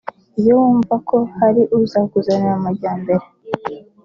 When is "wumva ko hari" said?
0.61-1.61